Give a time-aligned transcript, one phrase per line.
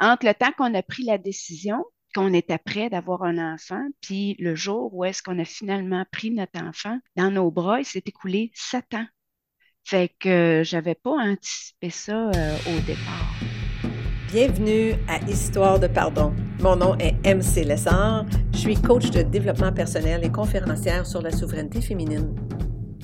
[0.00, 4.36] entre le temps qu'on a pris la décision, qu'on était prêt d'avoir un enfant, puis
[4.38, 8.02] le jour où est-ce qu'on a finalement pris notre enfant dans nos bras, il s'est
[8.06, 9.06] écoulé sept ans.
[9.84, 13.34] Fait que j'avais pas anticipé ça euh, au départ.
[14.30, 16.34] Bienvenue à Histoire de pardon.
[16.60, 18.26] Mon nom est MC Lessard.
[18.52, 22.34] Je suis coach de développement personnel et conférencière sur la souveraineté féminine.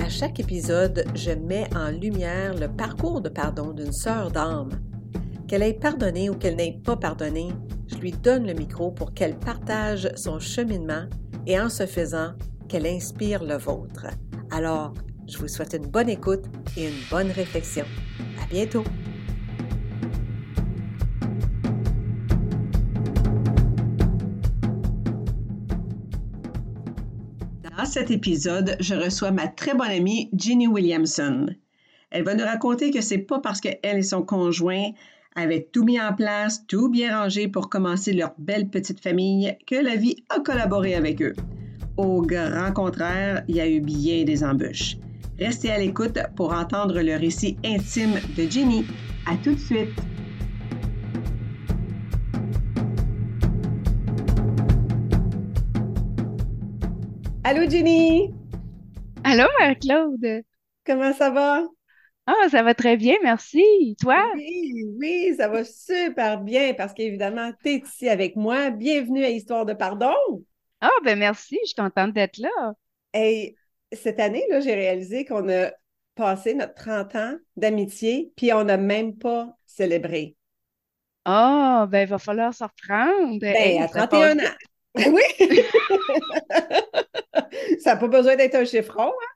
[0.00, 4.68] À chaque épisode, je mets en lumière le parcours de pardon d'une sœur d'âme
[5.46, 7.48] qu'elle ait pardonné ou qu'elle n'ait pas pardonné,
[7.88, 11.04] je lui donne le micro pour qu'elle partage son cheminement
[11.46, 12.32] et en ce faisant,
[12.68, 14.07] qu'elle inspire le vôtre.
[14.50, 14.94] Alors,
[15.29, 16.44] je vous souhaite une bonne écoute
[16.76, 17.85] et une bonne réflexion.
[18.43, 18.85] À bientôt!
[27.76, 31.46] Dans cet épisode, je reçois ma très bonne amie Ginny Williamson.
[32.11, 34.91] Elle va nous raconter que c'est pas parce qu'elle et son conjoint
[35.34, 39.74] avaient tout mis en place, tout bien rangé pour commencer leur belle petite famille, que
[39.74, 41.34] la vie a collaboré avec eux.
[41.96, 44.96] Au grand contraire, il y a eu bien des embûches.
[45.38, 48.84] Restez à l'écoute pour entendre le récit intime de Jenny.
[49.26, 49.91] À tout de suite!
[57.42, 58.32] Allô Jenny!
[59.24, 60.44] Allô, Marie-Claude!
[60.86, 61.62] Comment ça va?
[62.27, 63.97] Ah, ça va très bien, merci.
[64.00, 64.25] Toi?
[64.34, 68.70] Oui, oui, ça va super bien parce qu'évidemment, tu es ici avec moi.
[68.70, 70.14] Bienvenue à Histoire de pardon.
[70.81, 72.72] Ah, ben merci, je suis contente d'être là.
[73.12, 73.56] Et
[73.92, 75.70] cette année, là, j'ai réalisé qu'on a
[76.14, 80.34] passé notre 30 ans d'amitié, puis on n'a même pas célébré.
[81.27, 83.38] Ah, ben il va falloir s'en reprendre.
[83.38, 84.55] Ben, à 31 ans.
[84.97, 85.22] Oui!
[87.81, 89.27] ça n'a pas besoin d'être un chiffron, hein?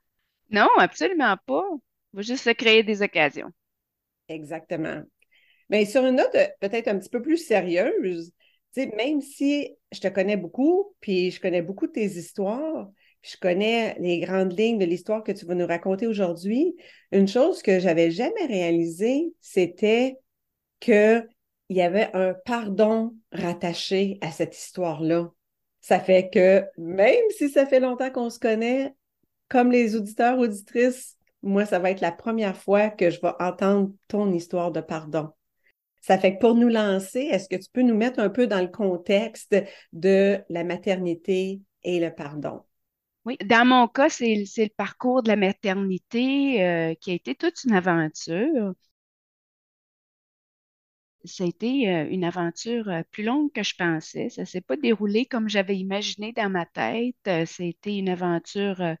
[0.51, 1.65] Non, absolument pas.
[2.13, 3.51] Il va juste se créer des occasions.
[4.27, 5.03] Exactement.
[5.69, 8.31] Mais sur une note euh, peut-être un petit peu plus sérieuse,
[8.77, 12.89] même si je te connais beaucoup, puis je connais beaucoup tes histoires,
[13.21, 16.75] je connais les grandes lignes de l'histoire que tu vas nous raconter aujourd'hui,
[17.11, 20.17] une chose que j'avais jamais réalisée, c'était
[20.79, 21.27] qu'il
[21.69, 25.31] y avait un pardon rattaché à cette histoire-là.
[25.81, 28.93] Ça fait que même si ça fait longtemps qu'on se connaît,
[29.49, 33.91] comme les auditeurs, auditrices moi, ça va être la première fois que je vais entendre
[34.07, 35.31] ton histoire de pardon.
[36.01, 38.61] Ça fait que pour nous lancer, est-ce que tu peux nous mettre un peu dans
[38.61, 39.55] le contexte
[39.93, 42.63] de la maternité et le pardon?
[43.25, 47.63] Oui, dans mon cas, c'est le parcours de la maternité euh, qui a été toute
[47.65, 48.73] une aventure.
[51.25, 54.29] Ça a été euh, une aventure euh, plus longue que je pensais.
[54.29, 57.29] Ça ne s'est pas déroulé comme j'avais imaginé dans ma tête.
[57.45, 58.95] C'était une aventure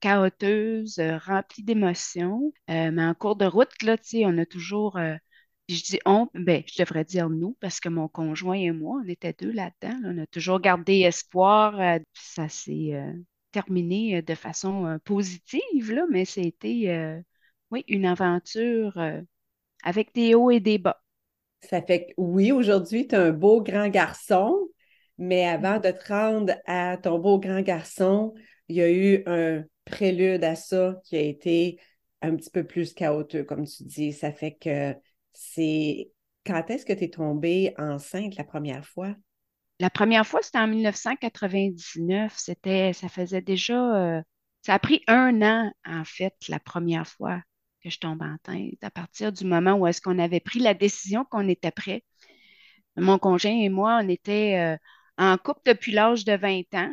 [0.00, 2.52] chaoteuse, euh, remplie d'émotions.
[2.70, 5.16] Euh, mais en cours de route, là, on a toujours, euh,
[5.68, 9.08] je dis on, ben, je devrais dire nous, parce que mon conjoint et moi, on
[9.08, 9.96] était deux là-dedans.
[10.04, 12.00] on a toujours gardé espoir.
[12.14, 12.92] ça s'est
[13.52, 17.22] terminé de façon positive, là, mais c'était,
[17.70, 18.98] oui, une aventure
[19.84, 21.00] avec des hauts et des bas.
[21.62, 24.56] Ça fait que oui, aujourd'hui, tu es un beau grand garçon,
[25.18, 28.34] mais avant de te rendre à ton beau grand garçon,
[28.68, 31.80] il y a eu un prélude à ça qui a été
[32.22, 34.12] un petit peu plus chaotique, comme tu dis.
[34.12, 34.94] Ça fait que
[35.32, 36.10] c'est.
[36.46, 39.14] Quand est-ce que tu es tombée enceinte la première fois?
[39.78, 42.34] La première fois, c'était en 1999.
[42.36, 44.18] C'était, ça faisait déjà.
[44.18, 44.22] Euh,
[44.62, 47.40] ça a pris un an, en fait, la première fois
[47.82, 51.24] que je tombe enceinte, à partir du moment où est-ce qu'on avait pris la décision
[51.24, 52.04] qu'on était prêt.
[52.96, 54.76] Mon conjoint et moi, on était euh,
[55.16, 56.92] en couple depuis l'âge de 20 ans.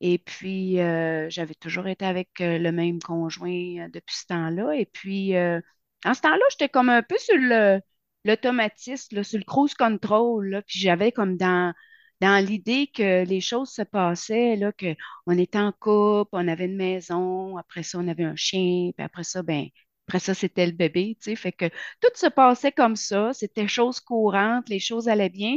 [0.00, 4.72] Et puis, euh, j'avais toujours été avec euh, le même conjoint euh, depuis ce temps-là.
[4.76, 7.36] Et puis, en ce temps-là, j'étais comme un peu sur
[8.24, 10.62] l'automatisme, sur le cruise control.
[10.66, 11.72] puis j'avais comme dans,
[12.20, 16.76] dans l'idée que les choses se passaient, là, qu'on était en couple, on avait une
[16.76, 19.66] maison, après ça, on avait un chien, puis après ça, ben,
[20.06, 21.36] après ça, c'était le bébé, tu sais.
[21.36, 21.66] Fait que
[22.00, 25.56] tout se passait comme ça, c'était chose courante, les choses allaient bien.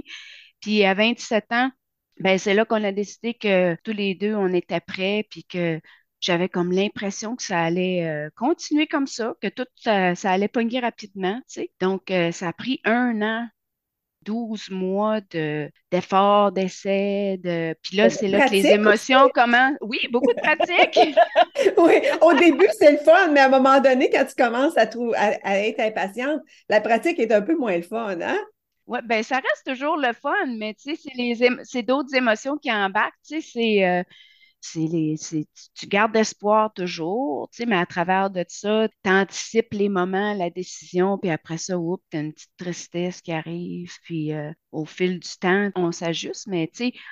[0.61, 1.71] Puis à 27 ans,
[2.21, 5.79] ben, c'est là qu'on a décidé que tous les deux, on était prêts, puis que
[6.19, 10.79] j'avais comme l'impression que ça allait euh, continuer comme ça, que tout ça, allait pogner
[10.79, 11.71] rapidement, tu sais.
[11.79, 13.47] Donc, euh, ça a pris un an
[14.23, 17.75] 12 mois d'efforts, d'essais, de...
[17.81, 19.77] Puis là, c'est là que les émotions commencent.
[19.81, 20.99] Oui, beaucoup de pratique.
[21.77, 24.87] oui, au début, c'est le fun, mais à un moment donné, quand tu commences à,
[25.43, 28.39] à, être impatiente, la pratique est un peu moins le fun, hein?
[28.91, 33.15] Oui, ben ça reste toujours le fun, mais tu sais, c'est, d'autres émotions qui embarquent.
[33.25, 34.03] Tu sais,
[34.59, 35.43] c'est, euh,
[35.73, 41.17] tu gardes espoir toujours, mais à travers de ça, tu anticipes les moments, la décision,
[41.17, 45.19] puis après ça, oups, tu as une petite tristesse qui arrive, puis euh, au fil
[45.19, 46.47] du temps, on s'ajuste.
[46.47, 46.69] Mais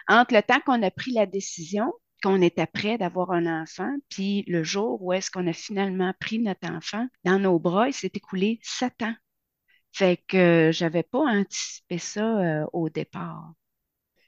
[0.09, 4.43] entre le temps qu'on a pris la décision, qu'on était prêt d'avoir un enfant, puis
[4.47, 8.11] le jour où est-ce qu'on a finalement pris notre enfant dans nos bras, il s'est
[8.13, 9.15] écoulé sept ans.
[9.91, 13.53] Fait que j'avais pas anticipé ça euh, au départ.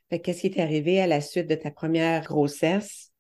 [0.10, 3.12] Fait qu'est-ce qui est arrivé à la suite de ta première grossesse?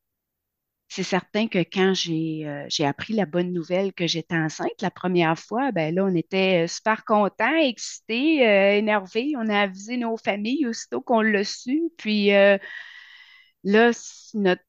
[0.89, 5.39] C'est certain que quand j'ai euh, appris la bonne nouvelle que j'étais enceinte la première
[5.39, 9.31] fois, ben là, on était super contents, excités, euh, énervés.
[9.37, 11.81] On a avisé nos familles aussitôt qu'on l'a su.
[11.97, 12.31] Puis
[13.63, 13.91] Là,
[14.33, 14.63] notre,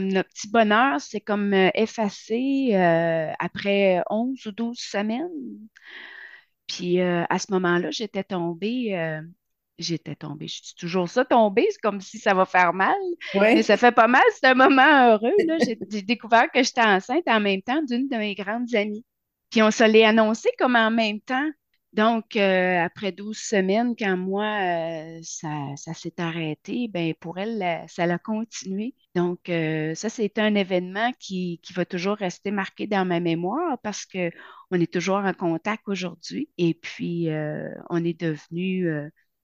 [0.00, 5.30] notre petit bonheur, c'est comme euh, effacé euh, après 11 ou 12 semaines.
[6.66, 9.20] Puis euh, à ce moment-là, j'étais tombée,
[9.78, 12.94] j'étais tombée, je dis toujours ça, tombée, c'est comme si ça va faire mal,
[13.54, 15.32] mais ça fait pas mal, c'est un moment heureux.
[15.90, 19.04] J'ai découvert que j'étais enceinte en même temps d'une de mes grandes amies.
[19.50, 21.50] Puis on se l'est annoncé comme en même temps.
[21.94, 28.04] Donc, euh, après 12 semaines, quand moi, euh, ça, s'est arrêté, ben pour elle, ça
[28.06, 28.96] l'a continué.
[29.14, 34.06] Donc, euh, ça, c'est un événement qui, va toujours rester marqué dans ma mémoire parce
[34.06, 36.50] qu'on est toujours en contact aujourd'hui.
[36.58, 37.28] Et puis,
[37.90, 38.88] on est devenus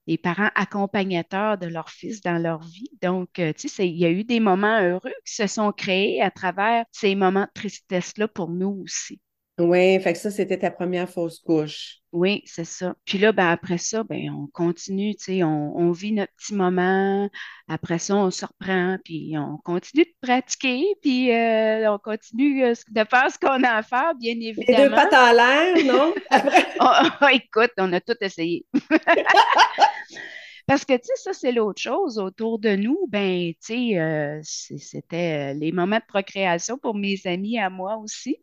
[0.07, 2.89] les parents accompagnateurs de leur fils dans leur vie.
[3.01, 6.31] Donc, tu sais, il y a eu des moments heureux qui se sont créés à
[6.31, 9.21] travers ces moments de tristesse-là pour nous aussi.
[9.61, 11.97] Oui, fait que ça, c'était ta première fausse couche.
[12.11, 12.95] Oui, c'est ça.
[13.05, 17.29] Puis là, ben, après ça, ben, on continue, tu sais, on, vit notre petit moment.
[17.69, 22.73] Après ça, on se reprend, puis on continue de pratiquer, puis euh, on continue euh,
[22.89, 24.77] de faire ce qu'on a à faire, bien évidemment.
[24.77, 26.13] Les deux pattes en l'air, non?
[26.81, 28.65] Oh, écoute, on a tout essayé.
[30.67, 33.07] Parce que, tu sais, ça, c'est l'autre chose autour de nous.
[33.09, 33.57] Ben, tu
[33.93, 38.37] sais, euh, c'était euh, les moments de procréation pour mes amis à moi aussi.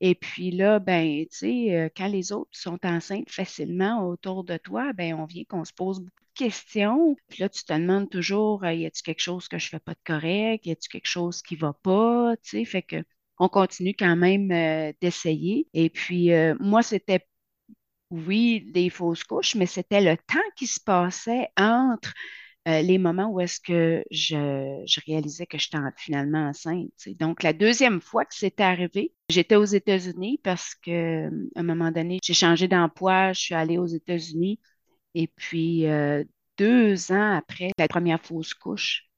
[0.00, 4.56] Et puis là, ben, tu sais, euh, quand les autres sont enceintes facilement autour de
[4.56, 7.16] toi, ben, on vient qu'on se pose beaucoup de questions.
[7.28, 10.00] Puis là, tu te demandes toujours, y a-t-il quelque chose que je fais pas de
[10.04, 10.66] correct?
[10.66, 12.34] Y a-t-il quelque chose qui va pas?
[12.42, 13.04] Tu sais, fait que
[13.38, 14.48] on continue quand même
[15.00, 15.66] d'essayer.
[15.74, 16.30] Et puis,
[16.60, 17.26] moi, c'était
[18.10, 22.12] oui, des fausses couches, mais c'était le temps qui se passait entre
[22.66, 24.36] euh, les moments où est-ce que je,
[25.06, 26.88] réalisais que j'étais finalement enceinte.
[27.18, 32.18] Donc, la deuxième fois que c'était arrivé, j'étais aux États-Unis parce que un moment donné,
[32.22, 34.60] j'ai changé d'emploi, je suis allée aux États-Unis.
[35.14, 36.24] Et puis, euh,
[36.58, 39.08] deux ans après la première fausse couche,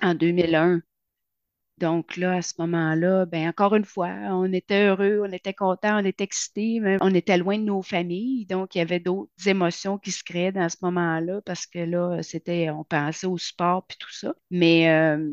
[0.00, 0.82] en 2001,
[1.78, 6.00] donc là, à ce moment-là, ben encore une fois, on était heureux, on était contents,
[6.00, 8.46] on était excités, mais on était loin de nos familles.
[8.46, 12.22] Donc, il y avait d'autres émotions qui se créaient dans ce moment-là parce que là,
[12.22, 14.34] c'était, on pensait au sport puis tout ça.
[14.50, 15.30] Mais euh,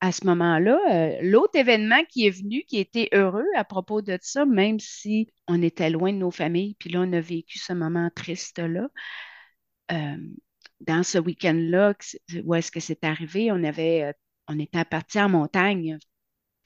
[0.00, 4.18] à ce moment-là, euh, l'autre événement qui est venu, qui était heureux à propos de
[4.22, 7.72] ça, même si on était loin de nos familles, puis là, on a vécu ce
[7.72, 8.88] moment triste-là.
[9.92, 10.16] Euh,
[10.80, 11.94] dans ce week-end-là,
[12.44, 14.14] où est-ce que c'est arrivé, on avait
[14.48, 15.98] on était parti en montagne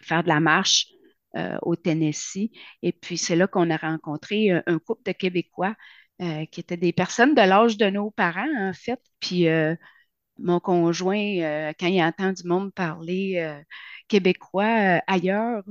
[0.02, 0.88] faire de la marche
[1.36, 2.50] euh, au Tennessee.
[2.82, 5.74] Et puis, c'est là qu'on a rencontré euh, un, couple de Québécois
[6.20, 9.00] euh, qui étaient des personnes de l'âge de nos parents, en fait.
[9.20, 9.46] Puis,
[10.38, 13.62] mon conjoint, quand il entend du monde parler
[14.08, 15.62] québécois ailleurs,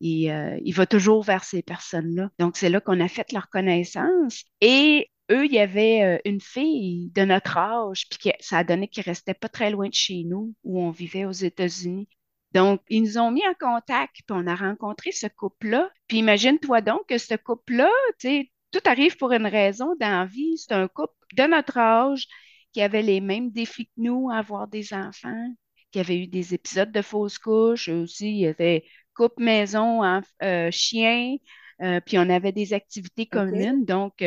[0.00, 2.30] il, il, va toujours vers ces personnes-là.
[2.38, 4.44] Donc, c'est là qu'on a fait leur connaissance.
[4.60, 8.88] Et eux, il y avait euh, une fille de notre âge, puis ça a donné
[8.88, 12.08] qu'ils restaient pas très loin de chez nous, où on vivait aux États-Unis.
[12.52, 15.90] Donc, ils nous ont mis en contact, puis on a rencontré ce couple-là.
[16.06, 20.24] Puis imagine-toi donc que ce couple-là, tu sais, tout arrive pour une raison dans la
[20.24, 20.56] vie.
[20.56, 22.26] C'est un couple de notre âge
[22.72, 25.54] qui avait les mêmes défis que nous à avoir des enfants,
[25.90, 27.88] qui avait eu des épisodes de fausse couche.
[27.88, 30.02] aussi, il y avait couple maison,
[30.42, 31.36] euh, chien,
[31.82, 33.84] euh, puis on avait des activités communes.
[33.84, 34.22] Donc,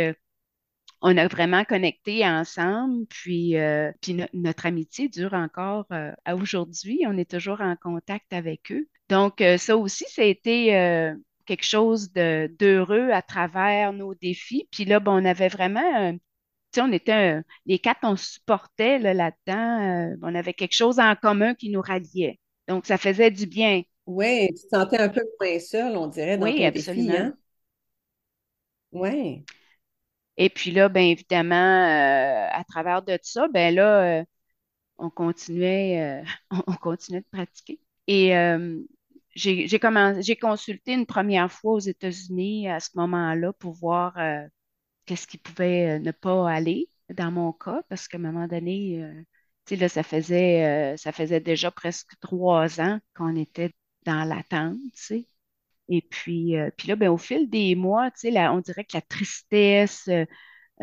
[1.01, 7.03] on a vraiment connecté ensemble, puis, euh, puis notre amitié dure encore euh, à aujourd'hui.
[7.07, 8.87] On est toujours en contact avec eux.
[9.09, 10.67] Donc, euh, ça aussi, ça a été
[11.45, 14.67] quelque chose d'heureux à travers nos défis.
[14.71, 16.19] Puis là, on avait vraiment, tu
[16.71, 20.15] sais, on était, les quatre, on supportait là-dedans.
[20.21, 22.39] on avait quelque chose en commun qui nous ralliait.
[22.67, 23.81] Donc, ça faisait du bien.
[24.05, 27.13] Oui, tu te sentais un peu moins seul, on dirait, dans oui, absolument.
[27.15, 27.33] Hein?
[28.91, 29.43] Oui.
[30.37, 34.25] Et puis là, bien évidemment, euh, à travers de ça, ben là, euh,
[34.97, 36.25] on continuait, euh,
[36.67, 37.81] on, continuait de pratiquer.
[38.07, 38.33] Et
[39.35, 44.17] j'ai consulté une première fois aux États-Unis à ce moment-là pour voir
[45.05, 49.03] qu'est-ce qui pouvait ne pas aller dans mon cas, parce qu'à un moment donné,
[49.65, 53.73] Tu sais, là, ça faisait, ça faisait déjà presque trois ans qu'on était
[54.05, 55.27] dans l'attente, tu sais.
[55.89, 58.85] Et puis, euh, puis là, ben, au fil des mois, tu sais, là, on dirait
[58.85, 60.25] que la tristesse, euh,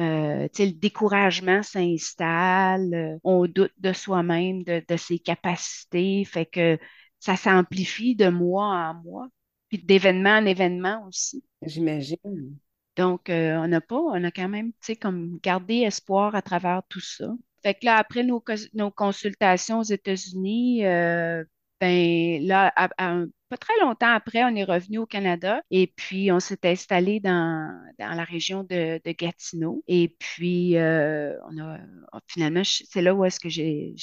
[0.01, 6.47] euh, tu sais, le découragement s'installe, on doute de soi-même, de, de ses capacités, fait
[6.47, 6.79] que
[7.21, 9.29] ça s'amplifie de mois en mois,
[9.69, 11.45] puis d'événement en événement aussi.
[11.63, 12.57] J'imagine.
[12.97, 16.43] Donc, euh, on n'a pas, on a quand même, tu sais, comme gardé espoir à
[16.43, 17.27] travers tout ça.
[17.63, 18.43] Fait que là, après nos,
[18.75, 21.45] nos consultations aux États-Unis, euh,
[21.81, 25.87] ben là, à- à un- pas très longtemps après, on est revenu au Canada et
[25.87, 29.83] puis on s'est installé dans, dans la région de, Gatineau.
[29.89, 31.79] Et puis, euh, on a,
[32.27, 33.95] finalement, c'est là où est-ce que j'ai,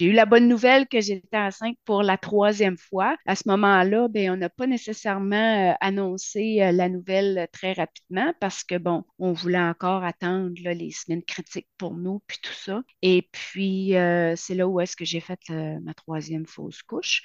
[0.00, 3.16] eu la bonne nouvelle que j'étais enceinte pour la troisième fois.
[3.26, 8.32] À ce moment-là, ben, on n'a pas nécessairement euh, annoncé euh, la nouvelle très rapidement
[8.40, 12.82] parce que, bon, on voulait encore attendre les semaines critiques pour nous, puis tout ça.
[13.00, 13.94] Et puis,
[14.36, 17.22] c'est là où est-ce que j'ai fait ma troisième fausse couche.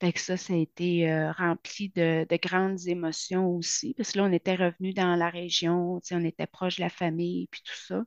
[0.00, 4.24] Fait que ça, a été euh, rempli de, de grandes émotions aussi, parce que là,
[4.24, 8.04] on était revenu dans la région, on était proche de la famille, puis tout ça.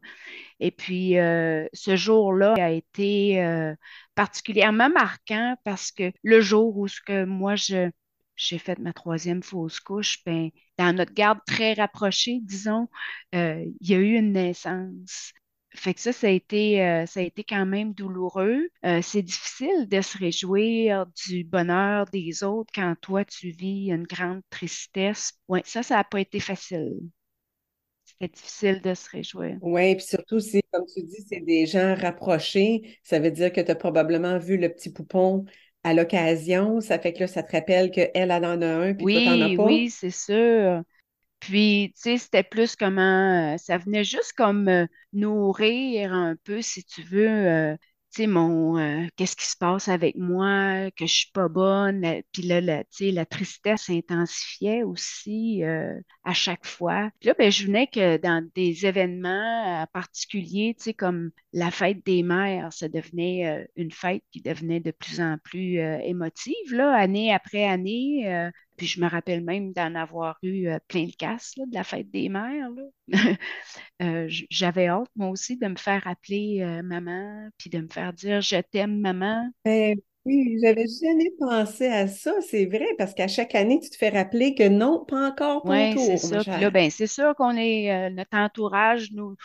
[0.60, 3.76] Et puis, euh, ce jour-là a été euh,
[4.16, 7.92] particulièrement marquant parce que le jour où ce que moi, je,
[8.36, 12.88] j'ai fait ma troisième fausse couche, ben, dans notre garde très rapprochée, disons,
[13.34, 15.34] il y a eu une naissance.
[15.76, 18.70] Fait que ça, ça a été, euh, ça a été quand même douloureux.
[18.86, 24.04] Euh, c'est difficile de se réjouir du bonheur des autres quand toi, tu vis une
[24.06, 25.34] grande tristesse.
[25.48, 27.00] Ouais, ça, ça n'a pas été facile.
[28.06, 29.60] C'était difficile de se réjouir.
[29.62, 33.62] Oui, puis surtout, si, comme tu dis, c'est des gens rapprochés, ça veut dire que
[33.62, 35.46] tu as probablement vu le petit poupon
[35.84, 36.82] à l'occasion.
[36.82, 39.40] Ça fait que là, ça te rappelle qu'elle, elle en a un, puis toi, t'en
[39.42, 39.80] as Oui, pas.
[39.80, 40.84] oui, c'est sûr.
[41.44, 46.62] Puis, tu sais, c'était plus comment, euh, ça venait juste comme euh, nourrir un peu,
[46.62, 47.76] si tu veux, euh,
[48.14, 52.22] tu sais, mon, qu'est-ce qui se passe avec moi, que je suis pas bonne.
[52.32, 55.64] Puis là, la, tu sais, la tristesse s'intensifiait aussi
[56.24, 57.10] à chaque fois.
[57.20, 62.06] Puis là, ben, je venais que dans des événements particuliers, tu sais, comme la fête
[62.06, 67.34] des mères, ça devenait une fête qui devenait de plus en plus émotive, là, année
[67.34, 68.52] après année.
[68.78, 71.84] Puis je me rappelle même d'en avoir eu euh, plein le casse là, de la
[71.84, 72.70] fête des mères.
[74.02, 78.12] Euh, j'avais hâte, moi aussi, de me faire appeler euh, maman, puis de me faire
[78.12, 79.50] dire je t'aime, maman.
[79.66, 83.98] Ben oui, j'avais jamais pensé à ça, c'est vrai, parce qu'à chaque année, tu te
[83.98, 86.44] fais rappeler que non, pas encore ton Oui, c'est tour, ça.
[86.46, 86.72] Puis là, chère.
[86.72, 89.36] ben, c'est sûr qu'on est, euh, notre entourage nous,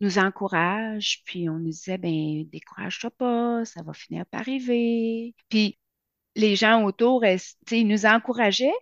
[0.00, 5.34] nous encourage, puis on nous disait, ben, décourage-toi pas, ça va finir par arriver.
[5.48, 5.79] Puis
[6.40, 8.72] les gens autour, ils nous encourageaient,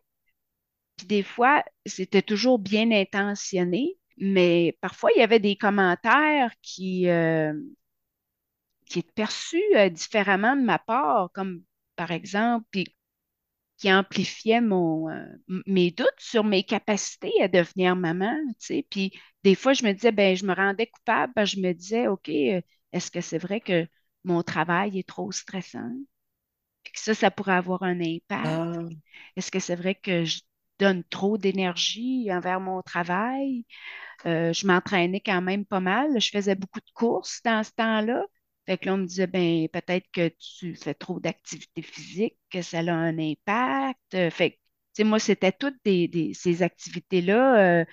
[0.97, 7.09] Puis des fois, c'était toujours bien intentionné, mais parfois, il y avait des commentaires qui,
[7.09, 7.53] euh,
[8.87, 11.63] qui étaient perçus euh, différemment de ma part, comme
[11.97, 12.67] par exemple,
[13.79, 15.27] qui amplifiaient euh,
[15.67, 18.35] mes doutes sur mes capacités à devenir maman.
[18.91, 19.13] Puis
[19.45, 23.11] des fois, je me disais, ben, je me rendais coupable, je me disais, OK, est-ce
[23.11, 23.87] que c'est vrai que
[24.25, 25.93] mon travail est trop stressant?
[26.93, 28.61] Que ça, ça pourrait avoir un impact.
[28.61, 28.89] Ah,
[29.37, 30.41] Est-ce que c'est vrai que je
[30.79, 33.67] donne trop d'énergie envers mon travail?
[34.27, 36.21] Euh, je m'entraînais quand même pas mal.
[36.21, 38.25] Je faisais beaucoup de courses dans ce temps-là.
[38.67, 40.29] Fait que là, on me disait, ben, peut-être que
[40.59, 44.01] tu fais trop d'activité physique, que ça a un impact.
[44.15, 44.63] Euh, Fait que, tu
[44.95, 47.81] sais, moi, c'était toutes des, des- ces activités-là.
[47.83, 47.85] euh,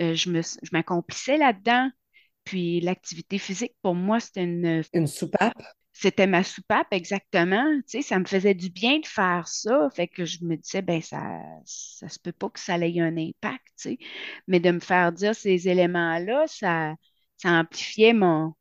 [0.00, 1.90] euh, je me, je m'accomplissais là-dedans.
[2.44, 5.62] Puis l'activité physique, pour moi, c'était une, une soupape?
[5.94, 7.64] C'était ma soupape, exactement.
[7.88, 9.88] Tu ça me faisait du bien de faire ça.
[9.94, 13.16] Fait que je me disais, ben, ça, ça se peut pas que ça ait un
[13.16, 13.98] impact, tu sais.
[14.48, 16.94] Mais de me faire dire ces éléments-là, ça,
[17.38, 18.54] ça amplifiait mon.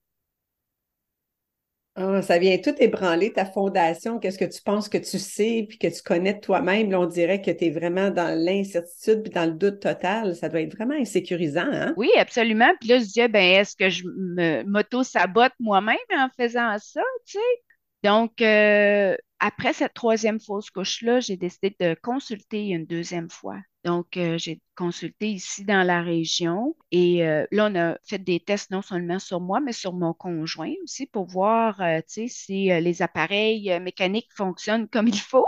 [1.96, 4.18] Ah, ça vient tout ébranler ta fondation.
[4.18, 6.90] Qu'est-ce que tu penses que tu sais puis que tu connais toi-même?
[6.90, 10.36] Là, on dirait que tu es vraiment dans l'incertitude puis dans le doute total.
[10.36, 11.94] Ça doit être vraiment insécurisant, hein?
[11.96, 12.72] Oui, absolument.
[12.80, 17.38] Puis là, je disais, ben, est-ce que je me m'auto-sabote moi-même en faisant ça, tu?
[18.04, 23.58] Donc, euh, après cette troisième fausse couche-là, j'ai décidé de consulter une deuxième fois.
[23.84, 28.40] Donc, euh, j'ai consulté ici dans la région et euh, là, on a fait des
[28.40, 33.02] tests non seulement sur moi, mais sur mon conjoint aussi pour voir, euh, si les
[33.02, 35.46] appareils mécaniques fonctionnent comme il faut.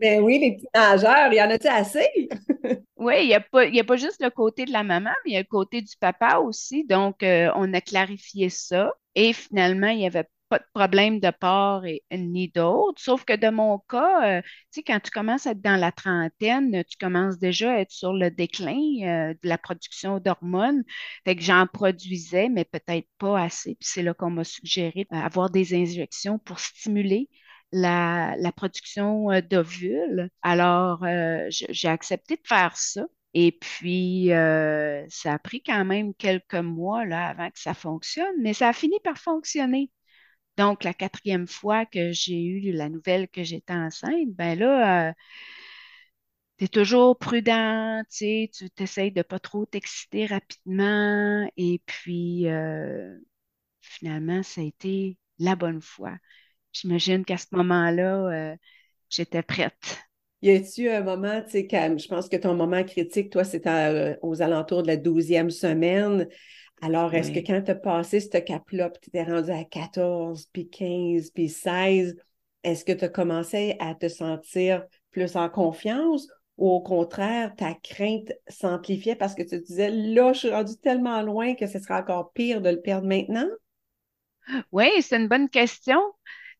[0.00, 2.08] Ben oui, les petits nageurs, il y en a-tu assez?
[2.96, 5.10] Oui, il n'y a pas, il y a pas juste le côté de la maman,
[5.24, 6.84] mais il y a le côté du papa aussi.
[6.84, 11.82] Donc, on a clarifié ça et finalement, il n'y avait pas de problème de part
[12.12, 13.00] ni d'autre.
[13.02, 15.90] Sauf que de mon cas, euh, tu sais, quand tu commences à être dans la
[15.90, 20.84] trentaine, tu commences déjà à être sur le déclin euh, de la production d'hormones.
[21.24, 23.74] Fait que j'en produisais, mais peut-être pas assez.
[23.80, 27.28] Puis c'est là qu'on m'a suggéré d'avoir des injections pour stimuler
[27.72, 30.30] la, production d'ovules.
[30.42, 31.04] Alors,
[31.48, 33.06] j'ai accepté de faire ça.
[33.34, 38.34] Et puis, euh, ça a pris quand même quelques mois là, avant que ça fonctionne,
[38.40, 39.90] mais ça a fini par fonctionner.
[40.56, 45.12] Donc, la quatrième fois que j'ai eu la nouvelle que j'étais enceinte, ben là, euh,
[46.58, 51.48] tu es toujours prudent, tu t'essayes de pas trop t'exciter rapidement.
[51.56, 53.18] Et puis, euh,
[53.80, 56.16] finalement, ça a été la bonne fois.
[56.72, 58.56] J'imagine qu'à ce moment-là,
[59.10, 59.98] j'étais prête.
[60.42, 61.68] Y a-tu un moment, tu sais,
[61.98, 66.28] je pense que ton moment critique, toi, c'était euh, aux alentours de la douzième semaine.
[66.84, 70.68] Alors, est-ce que quand tu as passé ce cap-là, tu étais rendu à 14, puis
[70.68, 72.14] 15, puis 16,
[72.62, 77.72] est-ce que tu as commencé à te sentir plus en confiance ou au contraire, ta
[77.72, 81.78] crainte s'amplifiait parce que tu te disais, là, je suis rendu tellement loin que ce
[81.78, 83.48] sera encore pire de le perdre maintenant?
[84.70, 85.98] Oui, c'est une bonne question.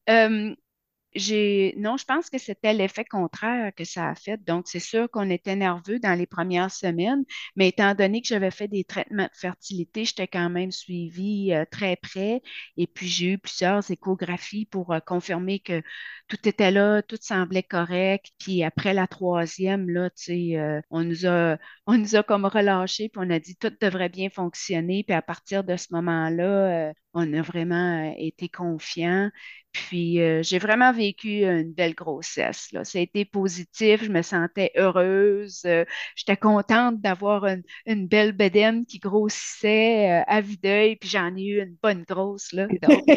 [0.08, 0.54] Euh,
[1.14, 4.42] j'ai non, je pense que c'était l'effet contraire que ça a fait.
[4.44, 7.24] Donc, c'est sûr qu'on était nerveux dans les premières semaines,
[7.56, 11.64] mais étant donné que j'avais fait des traitements de fertilité, j'étais quand même suivie euh,
[11.70, 12.42] très près.
[12.76, 15.82] Et puis, j'ai eu plusieurs échographies pour euh, confirmer que
[16.28, 18.26] tout était là, tout semblait correct.
[18.38, 22.44] Puis après la troisième, là, tu sais, euh, on nous a, on nous a comme
[22.46, 25.04] relâché, puis on a dit tout devrait bien fonctionner.
[25.04, 29.30] Puis à partir de ce moment-là, on a vraiment été confiants.
[29.72, 32.70] Puis euh, j'ai vraiment vécu une belle grossesse.
[32.72, 32.84] Là.
[32.84, 35.62] Ça a été positif, je me sentais heureuse.
[35.64, 37.46] Euh, j'étais contente d'avoir
[37.86, 42.04] une, belle bedaine qui grossissait euh, à vue d'œil, puis j'en ai eu une bonne
[42.04, 42.52] grosse.
[42.52, 43.02] Là, donc,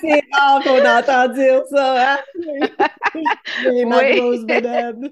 [0.00, 2.18] C'est rare qu'on entend dire ça, hein?
[3.86, 5.10] Ma grosse bedaine.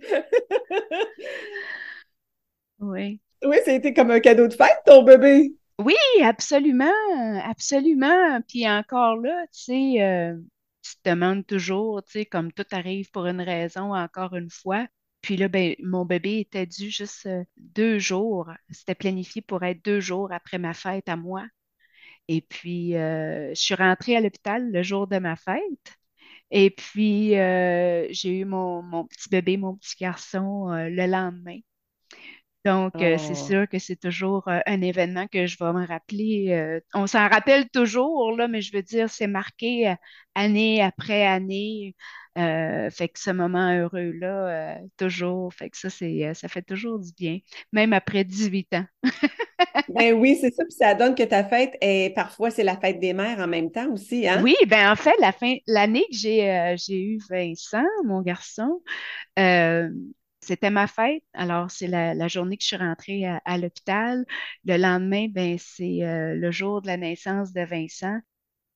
[2.80, 3.20] oui.
[3.42, 5.54] Oui, été comme un cadeau de fête, ton bébé.
[5.80, 6.92] Oui, absolument,
[7.42, 8.40] absolument.
[8.42, 10.36] Puis encore là, tu sais, euh,
[10.82, 14.86] tu te demandes toujours, tu sais, comme tout arrive pour une raison, encore une fois.
[15.22, 18.50] Puis là, ben, mon bébé était dû juste euh, deux jours.
[18.70, 21.46] C'était planifié pour être deux jours après ma fête à moi.
[22.28, 25.94] Et puis, euh, je suis rentrée à l'hôpital le jour de ma fête.
[26.50, 31.60] Et puis, j'ai eu mon, mon, petit bébé, mon petit garçon, le lendemain.
[32.64, 33.46] Donc, euh, c'est oh.
[33.46, 36.48] sûr que c'est toujours euh, un événement que je vais me rappeler.
[36.50, 39.94] Euh, on s'en rappelle toujours, là, mais je veux dire, c'est marqué
[40.34, 41.94] année après année.
[42.36, 47.38] fait que ce moment heureux-là, toujours, fait que ça, c'est, ça fait toujours du bien,
[47.72, 48.84] même après 18 ans.
[49.88, 50.62] ben oui, c'est ça.
[50.64, 53.70] Puis ça donne que ta fête est parfois c'est la fête des mères en même
[53.70, 54.42] temps aussi, hein?
[54.42, 58.82] Oui, ben en fait, la fin, l'année que j'ai, j'ai eu Vincent, mon garçon,
[60.40, 61.22] c'était ma fête.
[61.34, 64.24] Alors, c'est la, journée que je suis rentrée à, l'hôpital.
[64.64, 68.20] Le lendemain, ben, c'est euh, le jour de la naissance de Vincent.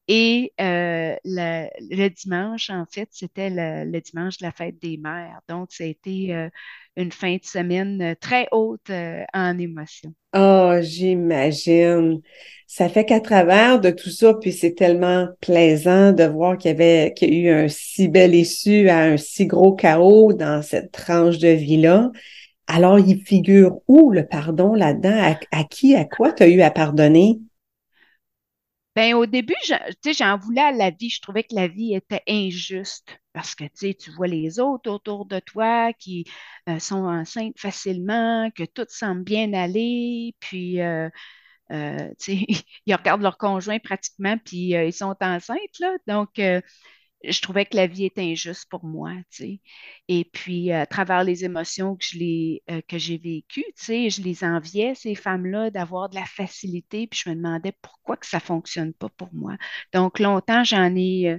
[0.06, 5.40] Et euh, le, dimanche, en fait, c'était le, dimanche de la fête des mères.
[5.48, 6.48] Donc, ça a été euh,
[6.96, 8.90] une fin de semaine très haute
[9.32, 10.14] en émotion.
[10.36, 12.20] Oh, j'imagine.
[12.66, 16.74] Ça fait qu'à travers de tout ça, puis c'est tellement plaisant de voir qu'il y
[16.74, 20.60] avait qu'il y a eu un si bel issue à un si gros chaos dans
[20.60, 22.10] cette tranche de vie-là.
[22.66, 25.36] Alors, il figure où le pardon là-dedans?
[25.52, 27.38] À, qui, à quoi tu as eu à pardonner?
[28.96, 31.10] Ben, au début, j'en voulais à la vie.
[31.10, 35.40] Je trouvais que la vie était injuste parce que tu vois les autres autour de
[35.40, 36.24] toi qui
[36.68, 41.08] euh, sont enceintes facilement, que tout semble bien aller, puis euh,
[41.72, 42.10] euh,
[42.86, 45.78] ils regardent leur conjoint pratiquement, puis ils sont enceintes.
[45.80, 45.92] Là.
[46.06, 46.40] Donc,
[47.28, 49.12] je trouvais que la vie était injuste pour moi.
[50.08, 52.04] Et puis, à travers les émotions que
[52.98, 57.72] j'ai vécues, je les enviais, ces femmes-là, d'avoir de la facilité, puis je me demandais
[57.82, 59.56] pourquoi que ça ne fonctionne pas pour moi.
[59.92, 61.38] Donc, longtemps, j'en ai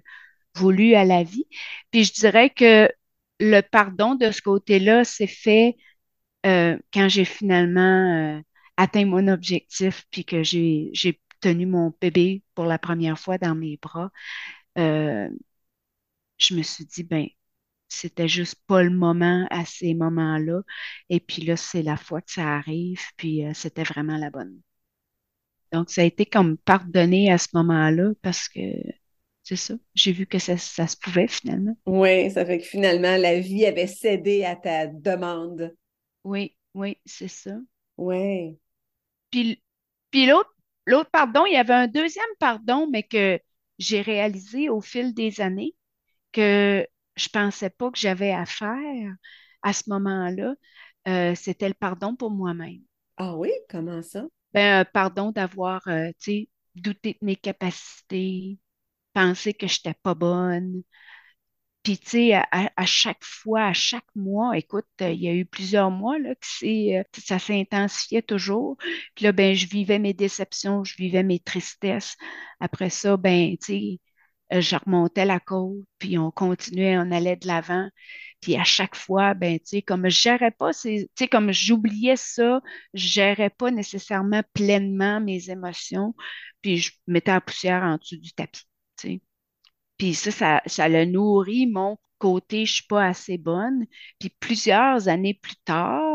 [0.56, 1.48] voulu à la vie.
[1.92, 2.90] Puis je dirais que
[3.40, 5.76] le pardon de ce côté-là s'est fait
[6.46, 8.42] euh, quand j'ai finalement euh,
[8.78, 10.92] atteint mon objectif, puis que j'ai,
[11.42, 14.10] tenu mon bébé pour la première fois dans mes bras.
[14.78, 15.30] Euh,
[16.38, 17.28] je me suis dit, ben,
[17.88, 20.62] c'était juste pas le moment à ces moments-là.
[21.10, 24.62] Et puis là, c'est la fois que ça arrive, puis c'était vraiment la bonne.
[25.72, 28.60] Donc, ça a été comme pardonner à ce moment-là parce que
[29.44, 29.76] c'est ça.
[29.94, 31.78] J'ai vu que ça, se pouvait finalement.
[31.86, 35.76] Oui, ça fait que finalement, la vie avait cédé à ta demande.
[36.24, 37.56] Oui, oui, c'est ça.
[37.98, 38.58] Oui.
[39.30, 39.62] Puis,
[40.12, 43.40] puis l'autre l'autre pardon, il y avait un deuxième pardon, mais que
[43.78, 45.76] j'ai réalisé au fil des années
[46.36, 49.14] que je pensais pas que j'avais à faire
[49.62, 50.56] à ce moment-là.
[51.08, 52.82] Euh, c'était le pardon pour moi-même.
[53.18, 54.26] Ah oui, comment ça?
[54.54, 58.60] Ben, pardon d'avoir, euh, tu sais, douté de mes capacités,
[59.14, 60.84] pensé que je n'étais pas bonne,
[61.86, 65.46] puis, tu sais, à, chaque fois, à chaque mois, écoute, euh, il y a eu
[65.46, 68.76] plusieurs mois là, que ça s'intensifiait toujours.
[69.14, 72.18] Puis là, ben, je vivais mes déceptions, je vivais mes tristesses.
[72.60, 74.00] Après ça, ben, tu sais,
[74.52, 77.90] je remontais la côte, puis on continuait, on allait de l'avant.
[78.42, 82.16] Puis à chaque fois, ben, tu sais, comme je gérais pas, tu sais, comme j'oubliais
[82.18, 82.62] ça,
[82.94, 86.16] je gérais pas nécessairement pleinement mes émotions,
[86.62, 88.64] puis je mettais la poussière en dessous du tapis,
[88.98, 89.22] tu sais.
[89.98, 93.86] Puis ça, ça, ça le nourrit mon côté, je suis pas assez bonne.
[94.20, 96.15] Puis plusieurs années plus tard,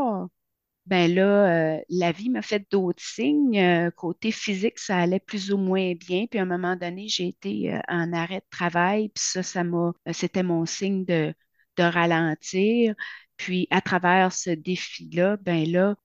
[0.90, 3.58] ben là, euh, la vie m'a fait d'autres signes.
[3.60, 6.26] Euh, côté physique, ça allait plus ou moins bien.
[6.26, 9.08] Puis à un moment donné, j'ai été euh, en arrêt de travail.
[9.10, 11.34] Puis ça, ça m'a, c'était mon signe de,
[11.76, 12.94] de ralentir.
[13.36, 15.96] Puis à travers ce défi-là, ben là,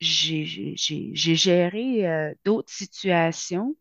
[0.00, 0.74] j'ai,
[1.36, 3.76] géré d'autres situations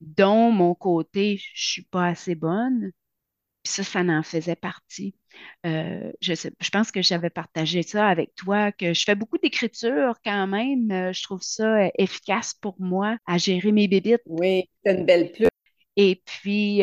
[0.00, 2.92] dont mon côté, je suis pas assez bonne.
[3.62, 5.14] Puis ça, ça en faisait partie.
[5.66, 10.14] Euh, je, je pense que j'avais partagé ça avec toi, que je fais beaucoup d'écriture
[10.24, 10.90] quand même.
[10.90, 14.22] Euh, je trouve ça euh, efficace pour moi à gérer mes bébites.
[14.26, 15.48] Oui, c'est une belle plume.
[15.96, 16.82] Et puis,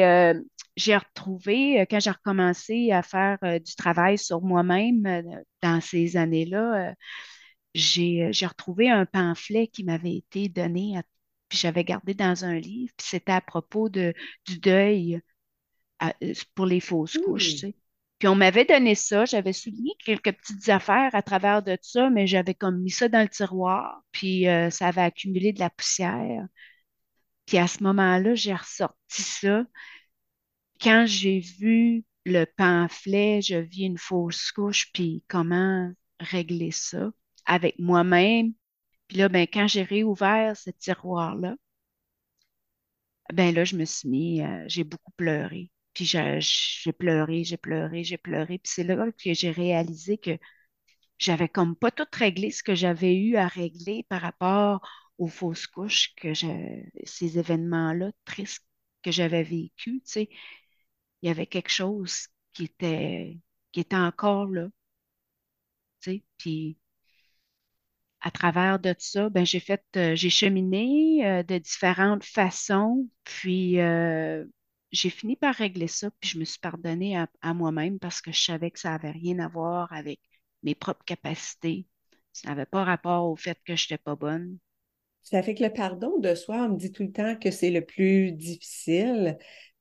[0.76, 5.24] j'ai retrouvé, quand j'ai recommencé à faire du travail sur moi-même
[5.63, 6.94] dans ces années-là,
[7.74, 11.02] j'ai retrouvé un pamphlet qui m'avait été donné à
[11.50, 14.13] puis j'avais gardé dans un livre, puis c'était à propos de,
[14.46, 15.20] du deuil
[16.04, 17.76] euh, pour les fausses couches, tu sais.
[18.20, 22.28] Puis on m'avait donné ça, j'avais souligné quelques petites affaires à travers de ça, mais
[22.28, 26.46] j'avais comme mis ça dans le tiroir, puis euh, ça avait accumulé de la poussière.
[27.46, 29.66] Puis à ce moment-là, j'ai ressorti ça.
[30.82, 37.12] Quand j'ai vu le pamphlet, je vis une fausse couche, puis comment régler ça
[37.46, 38.54] avec moi-même,
[39.08, 41.56] puis là, ben, quand j'ai réouvert ce tiroir-là,
[43.34, 45.72] ben là, je me suis mis, euh, j'ai beaucoup pleuré.
[45.93, 48.60] Puis j'ai pleuré, j'ai pleuré, j'ai pleuré.
[48.60, 50.38] Puis c'est là que j'ai réalisé que
[51.19, 54.82] j'avais comme pas tout réglé ce que j'avais eu à régler par rapport
[55.17, 56.34] aux fausses couches que
[57.06, 58.65] ces événements-là tristes
[59.04, 60.30] que j'avais vécus, tu sais.
[61.21, 63.39] Il y avait quelque chose qui était,
[63.71, 64.67] qui était encore là,
[66.02, 66.23] tu sais.
[66.38, 66.78] Puis
[68.21, 73.80] à travers de ça, ben, j'ai fait, euh, j'ai cheminé euh, de différentes façons, puis
[73.80, 74.45] euh,
[74.91, 78.41] j'ai fini par régler ça, puis je me suis pardonnée à, moi-même parce que je
[78.41, 80.19] savais que ça n'avait rien à voir avec
[80.63, 81.86] mes propres capacités.
[82.34, 84.58] Ça n'avait pas rapport au fait que je n'étais pas bonne.
[85.23, 87.71] Ça fait que le pardon de soi, on me dit tout le temps que c'est
[87.71, 89.38] le plus difficile.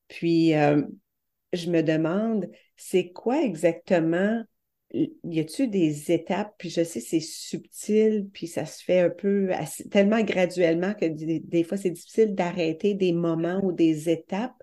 [0.08, 4.44] Puis, je me demande, c'est quoi exactement
[4.92, 9.50] y a-tu des étapes, puis je sais c'est subtil, puis ça se fait un peu
[9.90, 14.56] tellement graduellement que des, fois c'est difficile d'arrêter des moments ou des étapes.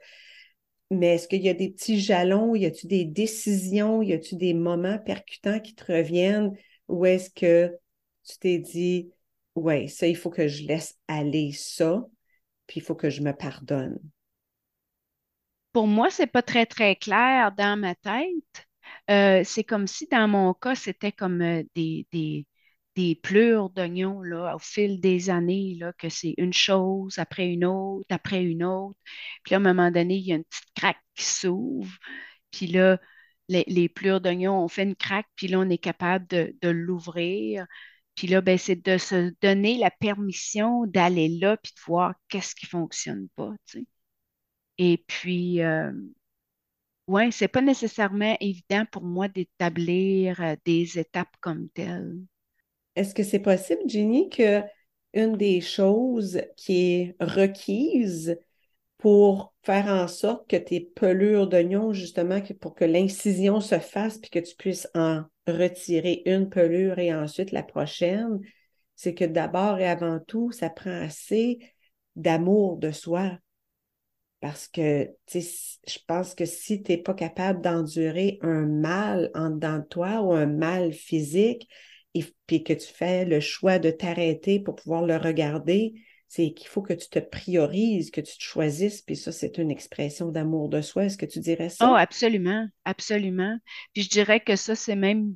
[0.91, 4.54] Mais est-ce qu'il y a des petits jalons, y a-tu des décisions, y a-tu des
[4.54, 6.56] moments percutants qui te reviennent,
[6.88, 7.76] ou est-ce que
[8.24, 9.12] tu t'es dit,
[9.56, 12.06] ouais, ça, il faut que je laisse aller ça,
[12.67, 14.00] puis il faut que je me pardonne?
[15.74, 18.67] Pour moi, c'est pas très, très clair dans ma tête.
[19.10, 22.45] Euh, c'est comme si dans mon cas, c'était comme euh, des, des,
[22.95, 28.05] des plures d'oignons au fil des années, là, que c'est une chose après une autre,
[28.10, 28.97] après une autre.
[29.43, 31.91] Puis là, à un moment donné, il y a une petite craque qui s'ouvre.
[32.51, 32.99] Puis là,
[33.49, 36.69] les, les plures d'oignons, on fait une craque, puis là, on est capable de, de
[36.69, 37.65] l'ouvrir.
[38.15, 42.55] Puis là, ben, c'est de se donner la permission d'aller là, puis de voir qu'est-ce
[42.55, 43.51] qui ne fonctionne pas.
[43.67, 43.88] Tu sais.
[44.77, 45.91] Et puis, euh,
[47.08, 52.15] oui, c'est pas nécessairement évident pour moi d'établir euh, des étapes comme telles.
[52.95, 54.62] Est-ce que c'est possible, Jenny, que
[55.13, 58.38] une des choses qui est requise
[58.97, 64.29] pour faire en sorte que tes pelures d'oignon, justement, pour que l'incision se fasse puis
[64.29, 68.39] que tu puisses en retirer une pelure et ensuite la prochaine,
[68.95, 71.60] c'est que d'abord et avant tout, ça prend assez
[72.15, 73.38] d'amour de soi.
[74.39, 79.79] Parce que je pense que si tu n'es pas capable d'endurer un mal en dedans
[79.79, 81.67] de toi ou un mal physique,
[82.15, 85.93] et puis que tu fais le choix de t'arrêter pour pouvoir le regarder,
[86.30, 89.71] c'est qu'il faut que tu te priorises, que tu te choisisses, puis ça, c'est une
[89.71, 91.06] expression d'amour de soi.
[91.06, 91.88] Est-ce que tu dirais ça?
[91.88, 93.58] Oh, absolument, absolument.
[93.93, 95.36] Puis je dirais que ça, c'est même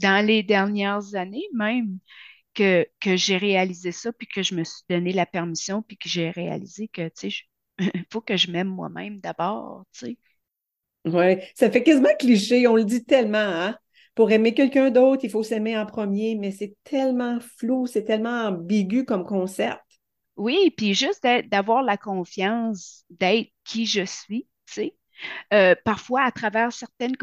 [0.00, 1.98] dans les dernières années, même
[2.54, 6.08] que, que j'ai réalisé ça, puis que je me suis donné la permission, puis que
[6.08, 7.38] j'ai réalisé que, tu sais,
[7.80, 10.18] il faut que je m'aime moi-même d'abord, tu sais.
[11.06, 13.78] Oui, ça fait quasiment cliché, on le dit tellement, hein?
[14.16, 18.48] Pour aimer quelqu'un d'autre, il faut s'aimer en premier, mais c'est tellement flou, c'est tellement
[18.48, 19.78] ambigu comme concept.
[20.36, 24.96] Oui, puis juste d'avoir la confiance d'être qui je suis, tu sais.
[25.52, 27.16] Euh, parfois, à travers certaines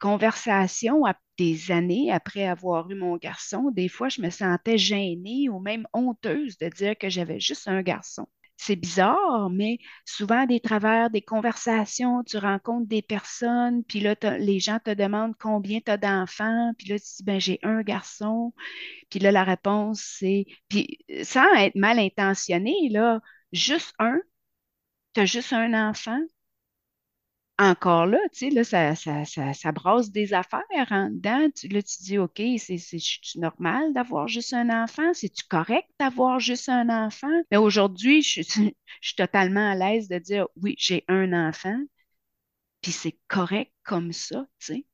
[0.00, 1.04] conversations,
[1.38, 5.86] des années après avoir eu mon garçon, des fois, je me sentais gênée ou même
[5.92, 8.26] honteuse de dire que j'avais juste un garçon
[8.62, 14.60] c'est bizarre, mais souvent, des travers des conversations, tu rencontres des personnes, puis là, les
[14.60, 18.52] gens te demandent combien tu as d'enfants, puis là, tu dis, ben, j'ai un garçon,
[19.10, 23.20] puis là, la réponse, c'est, puis sans être mal intentionné, là,
[23.52, 24.20] juste un,
[25.14, 26.20] tu as juste un enfant,
[27.60, 29.72] encore là, tu sais, là, ça, ça,
[30.10, 31.10] des affaires en
[31.70, 32.78] là, tu dis, OK, c'est
[33.36, 35.12] normal d'avoir juste un enfant?
[35.12, 37.42] C'est-tu correct d'avoir juste un enfant?
[37.50, 41.78] Mais aujourd'hui, je, suis totalement à l'aise de dire, oui, j'ai un enfant,
[42.82, 44.86] puis c'est correct comme ça, tu sais.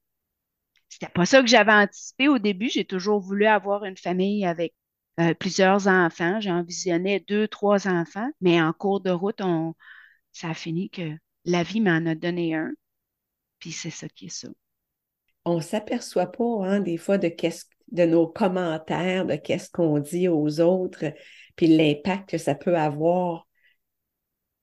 [0.88, 2.68] C'était pas ça que j'avais anticipé au début.
[2.68, 4.74] J'ai toujours voulu avoir une famille avec
[5.20, 6.40] euh, plusieurs enfants.
[6.40, 9.40] J'en visionnais deux, trois enfants, mais en cours de route,
[10.32, 12.72] ça a fini que la vie m'en a donné un,
[13.58, 14.48] puis c'est ça qui est ça.
[15.44, 20.28] On ne s'aperçoit pas, hein, des fois, de, de nos commentaires, de qu'est-ce qu'on dit
[20.28, 21.04] aux autres,
[21.54, 23.46] puis l'impact que ça peut avoir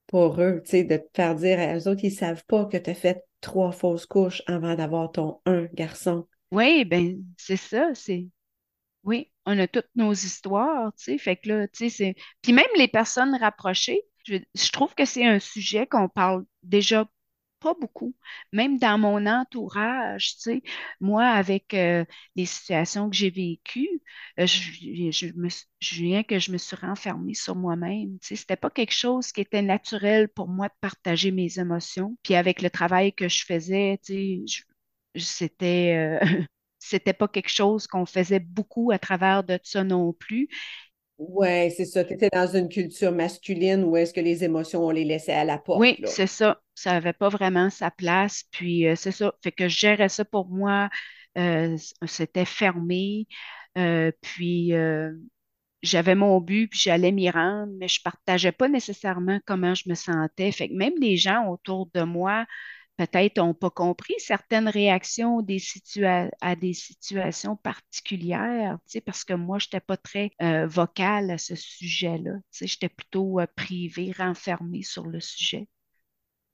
[0.08, 2.66] pour eux, tu sais, de te faire dire à eux autres, ils ne savent pas
[2.66, 6.28] que tu as fait trois fausses couches avant d'avoir ton un garçon.
[6.52, 8.28] Oui, ben c'est ça, c'est
[9.04, 12.16] oui, on a toutes nos histoires, tu sais, fait que là, tu sais, c'est.
[12.42, 17.08] Puis même les personnes rapprochées, je, trouve que c'est un sujet qu'on parle déjà
[17.60, 18.16] pas beaucoup.
[18.52, 20.64] Même dans mon entourage, tu sais,
[21.00, 22.06] moi, avec euh,
[22.36, 24.02] les situations que j'ai vécues,
[24.40, 25.48] euh, je, me,
[25.82, 28.20] viens que je me suis renfermée sur moi-même.
[28.20, 32.18] Tu sais, c'était pas quelque chose qui était naturel pour moi de partager mes émotions.
[32.24, 34.64] Puis avec le travail que je faisais, tu sais,
[35.16, 36.20] c'était...
[36.22, 36.26] Euh,
[36.80, 40.50] c'était pas quelque chose qu'on faisait beaucoup à travers de ça non plus.
[41.30, 42.04] Oui, c'est ça.
[42.04, 45.44] Tu étais dans une culture masculine où est-ce que les émotions, on les laissait à
[45.44, 45.80] la porte.
[45.80, 46.62] Oui, c'est ça.
[46.76, 48.44] Ça n'avait pas vraiment sa place.
[48.52, 49.34] Puis euh, c'est ça.
[49.44, 50.90] Fait que je gérais ça pour moi.
[51.38, 53.28] Euh, c'était fermé.
[53.78, 54.74] Euh, puis
[55.82, 59.90] j'avais mon but, puis j'allais m'y rendre, mais je ne partageais pas nécessairement comment je
[59.90, 60.52] me sentais.
[60.52, 62.46] Fait que même les gens autour de moi
[62.98, 65.62] peut-être n'ont pas compris certaines réactions des
[66.42, 71.56] à des situations particulières, parce que moi, je n'étais pas très euh, vocale à ce
[71.56, 72.34] sujet-là.
[72.52, 75.68] J'étais plutôt euh, privée, renfermée sur le sujet.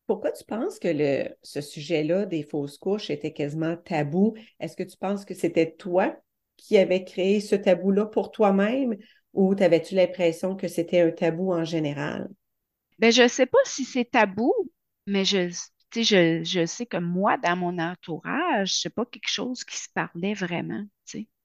[0.08, 4.36] Pourquoi tu penses que le, ce sujet-là des fausses couches était quasiment tabou?
[4.60, 6.17] Est-ce que tu penses que c'était toi
[6.58, 8.95] qui avais créé ce tabou-là pour toi-même
[9.34, 12.28] ou avais-tu l'impression que c'était un tabou en général?
[12.97, 14.52] Ben, je ne sais pas si c'est tabou,
[15.06, 15.52] mais je,
[15.93, 20.34] je, je, sais que moi, dans mon entourage, c'est pas quelque chose qui se parlait
[20.34, 20.84] vraiment.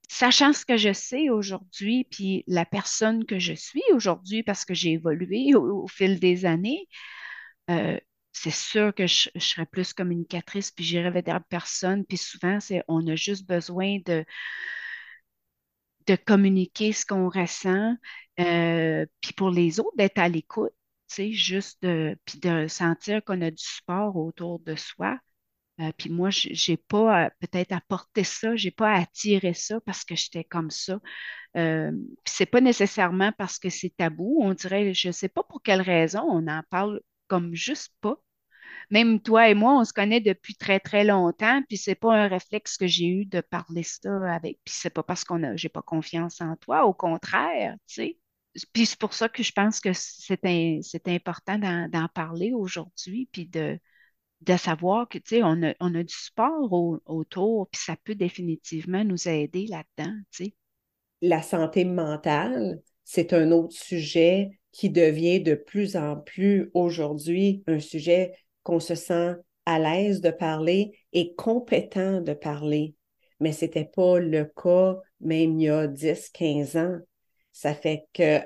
[0.08, 4.74] Sachant ce que je sais aujourd'hui, puis la personne que je suis aujourd'hui, parce que
[4.74, 6.88] j'ai évolué au, fil des années,
[7.70, 7.98] euh,
[8.32, 12.82] c'est sûr que je, serais plus communicatrice, puis j'irais vers des personnes, puis souvent, c'est
[12.88, 14.24] on a juste besoin de,
[16.06, 17.96] de communiquer ce qu'on ressent,
[18.40, 20.72] euh, puis pour les autres, d'être à l'écoute
[21.08, 25.18] juste de, puis de sentir qu'on a du support autour de soi.
[25.80, 30.44] Euh, puis moi, j'ai pas peut-être apporté ça, j'ai pas attiré ça parce que j'étais
[30.44, 31.00] comme ça.
[31.56, 31.92] Euh,
[32.26, 34.38] c'est pas nécessairement parce que c'est tabou.
[34.42, 38.16] On dirait, je sais pas pour quelle raison, on en parle comme juste pas.
[38.90, 42.28] Même toi et moi, on se connaît depuis très, très longtemps, puis c'est pas un
[42.28, 44.58] réflexe que j'ai eu de parler ça avec.
[44.64, 48.18] Puis c'est pas parce qu'on a, j'ai pas confiance en toi, au contraire, tu sais
[48.72, 53.78] puis c'est pour ça que je pense que c'est important d'en parler aujourd'hui, puis de,
[54.42, 58.14] de savoir que, tu sais, on a, on a du sport autour, puis ça peut
[58.14, 60.54] définitivement nous aider là-dedans, tu sais.
[61.22, 67.78] La santé mentale, c'est un autre sujet qui devient de plus en plus aujourd'hui un
[67.78, 69.34] sujet qu'on se sent
[69.66, 72.94] à l'aise de parler et compétent de parler.
[73.40, 76.98] Mais ce n'était pas le cas même il y a 10, 15 ans.
[77.54, 78.40] Ça fait que,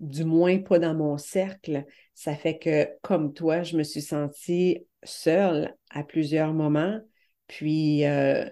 [0.00, 4.86] du moins pas dans mon cercle, ça fait que, comme toi, je me suis sentie
[5.04, 7.00] seule à plusieurs moments.
[7.48, 8.50] Puis, euh,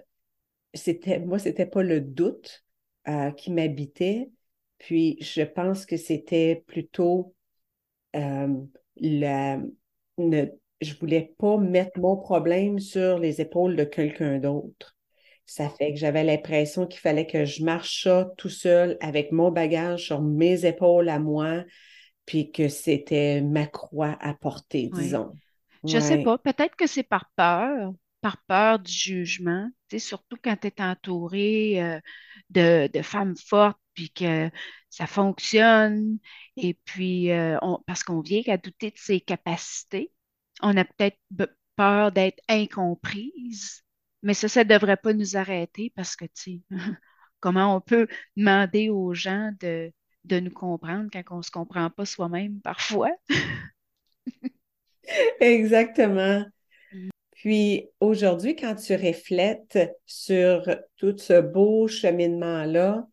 [0.73, 2.65] c'était, moi, c'était pas le doute
[3.07, 4.29] euh, qui m'habitait.
[4.79, 7.35] Puis, je pense que c'était plutôt
[8.15, 8.55] euh,
[8.97, 9.59] la,
[10.17, 10.45] ne,
[10.81, 14.94] je voulais pas mettre mon problème sur les épaules de quelqu'un d'autre.
[15.45, 19.51] Ça fait que j'avais l'impression qu'il fallait que je marche ça tout seul avec mon
[19.51, 21.63] bagage sur mes épaules à moi,
[22.25, 25.37] puis que c'était ma croix à porter, disons.
[25.85, 30.37] Je sais Ouais, pas, peut-être que c'est par peur, par peur du jugement, sais, surtout
[30.43, 31.99] quand tu es entouré euh,
[32.49, 34.49] de, de femmes fortes, puis que
[34.89, 36.19] ça fonctionne,
[36.57, 40.11] et puis euh, on- parce qu'on vient qu'à douter de ses capacités,
[40.61, 41.19] on a peut-être
[41.77, 43.84] peur d'être incomprise,
[44.25, 46.61] mais ça, ça ne devrait pas nous arrêter parce que, tu sais,
[47.39, 51.91] comment on peut demander aux gens de, de nous comprendre quand on ne se comprend
[51.91, 53.11] pas soi-même parfois?
[55.39, 56.43] exactement.
[57.33, 60.63] Puis aujourd'hui, quand tu reflètes sur
[60.97, 63.05] tout ce beau cheminement-là,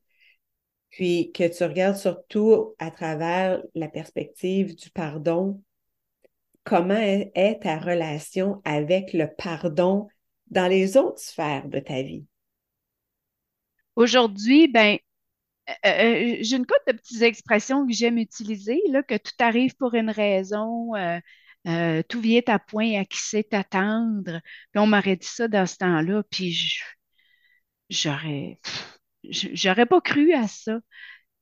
[0.89, 5.63] puis que tu regardes surtout à travers la perspective du pardon,
[6.65, 10.09] comment est ta relation avec le pardon
[10.53, 12.27] dans les autres sphères de ta vie?
[13.97, 14.99] Aujourd'hui, ben,
[15.69, 19.75] euh, euh, j'ai une couple de petites expressions que j'aime utiliser, là, que tout arrive
[19.77, 24.41] pour une raison, euh, tout vient à point à qui sait t'attendre.
[24.73, 26.81] Puis on m'aurait dit ça dans ce temps-là, puis
[27.89, 28.59] j'aurais,
[29.25, 30.81] j'aurais pas cru à ça.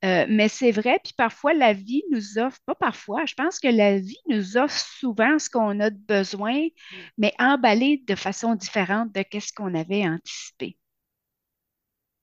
[0.04, 3.68] Euh, mais c'est vrai, puis parfois la vie nous offre, pas parfois, je pense que
[3.68, 6.68] la vie nous offre souvent ce qu'on a de besoin,
[7.18, 10.78] mais emballé de façon différente de ce qu'on avait anticipé.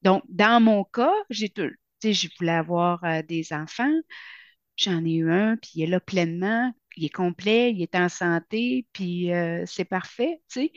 [0.01, 3.93] Donc, dans mon cas, j'ai tout, tu sais, je voulais avoir euh, des enfants.
[4.77, 8.09] J'en ai eu un, puis il est là pleinement, il est complet, il est en
[8.09, 10.71] santé, puis euh, c'est parfait, tu sais.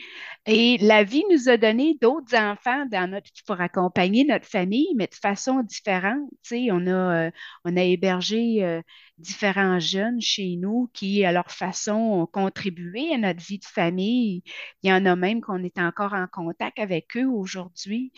[0.46, 5.06] Et la vie nous a donné d'autres enfants dans notre, pour accompagner notre famille, mais
[5.06, 6.68] de façon différente, tu sais.
[6.72, 7.30] On a, euh,
[7.64, 8.82] on a hébergé euh,
[9.18, 14.42] différents jeunes chez nous qui, à leur façon, ont contribué à notre vie de famille.
[14.82, 18.12] Il y en a même qu'on est encore en contact avec eux aujourd'hui.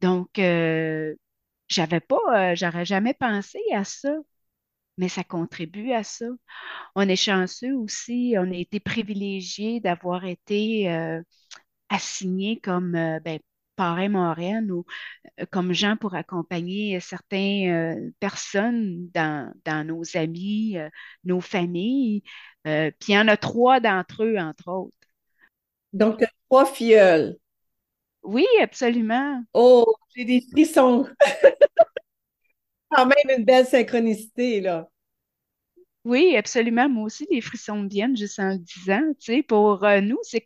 [0.00, 0.38] Donc,
[1.68, 4.10] j'avais pas, j'aurais jamais pensé à ça,
[4.98, 6.26] mais ça contribue à ça.
[6.96, 11.22] On est chanceux aussi, on a été privilégiés d'avoir été euh,
[11.88, 13.38] assignés comme euh, ben,
[13.76, 14.12] parrain
[14.70, 14.84] ou
[15.40, 17.70] euh, comme gens pour accompagner certaines
[18.08, 20.88] euh, personnes dans, dans nos amis, euh,
[21.24, 22.22] nos familles.
[22.64, 24.94] Puis il y en a trois d'entre eux, entre autres.
[25.92, 27.36] Donc, trois filleuls.
[28.24, 29.44] Oui, absolument.
[29.54, 31.06] Oh, j'ai des frissons.
[32.94, 34.88] Quand même une belle synchronicité, là.
[36.04, 36.88] Oui, absolument.
[36.88, 39.00] Moi aussi, les frissons me viennent juste en le disant.
[39.18, 40.44] Tu pour euh, nous, c'est,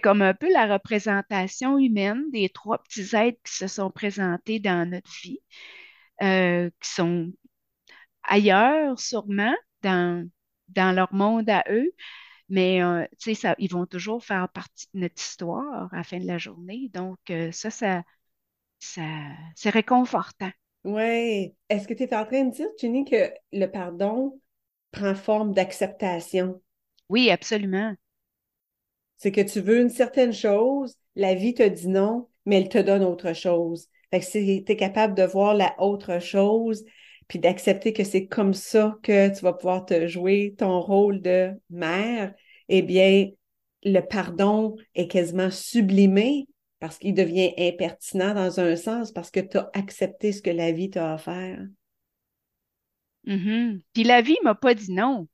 [0.00, 4.88] comme un peu la représentation humaine des trois petits êtres qui se sont présentés dans
[4.88, 5.40] notre vie,
[6.22, 7.32] euh, qui sont
[8.22, 10.28] ailleurs sûrement dans,
[10.68, 11.90] dans leur monde à eux,
[12.48, 16.26] mais euh, ça, ils vont toujours faire partie de notre histoire à la fin de
[16.26, 16.90] la journée.
[16.94, 17.18] Donc,
[17.52, 18.02] ça, ça,
[18.78, 20.52] c'est réconfortant.
[20.86, 21.52] Oui.
[21.68, 24.40] Est-ce que tu es en train de dire, Jenny, que le pardon
[24.92, 26.62] prend forme d'acceptation?
[27.08, 27.96] Oui, absolument.
[29.16, 32.78] C'est que tu veux une certaine chose, la vie te dit non, mais elle te
[32.78, 33.88] donne autre chose.
[34.12, 36.84] Fait que si tu es capable de voir la autre chose,
[37.26, 41.50] puis d'accepter que c'est comme ça que tu vas pouvoir te jouer ton rôle de
[41.68, 42.32] mère,
[42.68, 43.30] eh bien,
[43.82, 46.46] le pardon est quasiment sublimé
[46.78, 50.72] parce qu'il devient impertinent dans un sens parce que tu as accepté ce que la
[50.72, 51.58] vie t'a offert.
[53.24, 53.80] Mhm.
[53.92, 55.28] Puis la vie m'a pas dit non.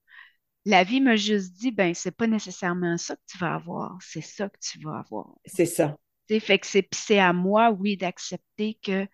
[0.64, 4.20] La vie m'a juste dit, ben, c'est pas nécessairement ça que tu vas avoir, c'est
[4.20, 5.35] ça que tu vas avoir.
[5.44, 5.96] C'est ça.
[6.28, 9.07] Tu sais, fait que c'est à moi, oui, d'accepter que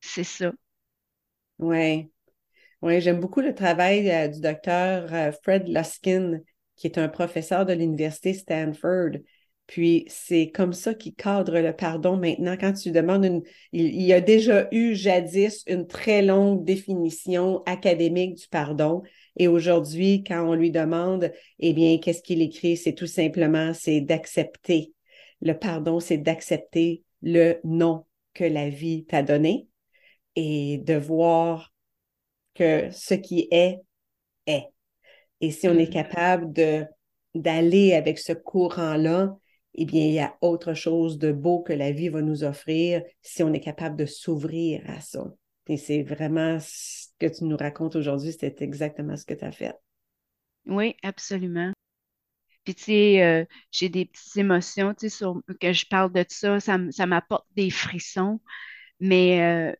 [0.00, 0.52] c'est ça.
[1.58, 2.10] Oui.
[2.80, 6.38] Oui, j'aime beaucoup le travail euh, du docteur euh, Fred Luskin,
[6.76, 9.18] qui est un professeur de l'université Stanford.
[9.68, 12.56] Puis c'est comme ça qu'il cadre le pardon maintenant.
[12.58, 17.62] Quand tu demandes une, il, il y a déjà eu jadis une très longue définition
[17.66, 19.02] académique du pardon.
[19.36, 22.76] Et aujourd'hui, quand on lui demande, eh bien, qu'est-ce qu'il écrit?
[22.78, 24.92] C'est tout simplement, c'est d'accepter.
[25.42, 29.68] Le pardon, c'est d'accepter le non que la vie t'a donné
[30.36, 31.74] et de voir
[32.54, 33.80] que ce qui est,
[34.46, 34.66] est.
[35.40, 35.92] Et si on est Mhm.
[35.92, 36.86] capable de,
[37.34, 39.36] d'aller avec ce courant-là,
[39.80, 43.02] eh bien, il y a autre chose de beau que la vie va nous offrir
[43.22, 45.32] si on est capable de s'ouvrir à ça.
[45.68, 49.52] Et c'est vraiment ce que tu nous racontes aujourd'hui, c'est exactement ce que tu as
[49.52, 49.76] fait.
[50.66, 51.72] Oui, absolument.
[52.64, 55.24] Puis, tu sais, euh, j'ai des petites émotions, tu sais,
[55.60, 58.40] que je parle de ça, ça, ça m'apporte des frissons.
[58.98, 59.76] Mais, euh,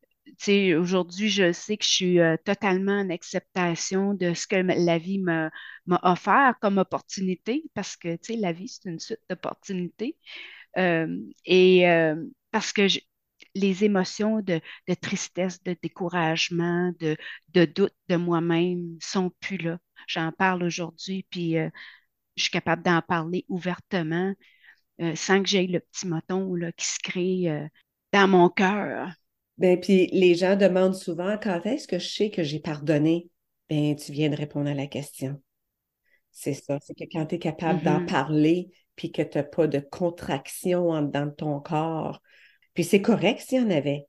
[0.77, 5.19] aujourd'hui, je sais que je suis euh, totalement en acceptation de ce que la vie
[5.19, 5.51] m'a
[6.03, 10.17] offert comme opportunité, parce que, la vie, c'est une suite d'opportunités.
[10.77, 11.85] et
[12.51, 12.87] parce que
[13.55, 14.61] les émotions de,
[15.01, 17.17] tristesse, de découragement, de,
[17.55, 19.79] de doute de moi-même sont plus là.
[20.07, 21.55] J'en parle aujourd'hui, puis
[22.37, 24.35] je suis capable d'en parler ouvertement
[25.15, 27.69] sans que j'aie le petit moton là, qui se crée
[28.13, 29.11] dans mon cœur.
[29.59, 33.29] Ben, puis les gens demandent souvent quand est-ce que je sais que j'ai pardonné?
[33.69, 35.41] Ben, tu viens de répondre à la question.
[36.31, 38.07] C'est ça, c'est que quand tu es capable d'en mm-hmm.
[38.07, 42.23] parler, puis que tu n'as pas de contraction dans ton corps,
[42.75, 44.07] puis c'est correct s'il y en avait.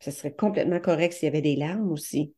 [0.00, 2.34] Ce serait complètement correct s'il y avait des larmes aussi.